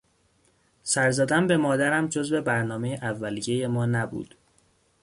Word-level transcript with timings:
سر 0.83 1.11
زدن 1.11 1.47
به 1.47 1.57
مادرم 1.57 2.07
جزو 2.07 2.41
برنامهی 2.41 2.95
اولیهی 2.95 3.67
ما 3.67 3.85
نبود. 3.85 4.35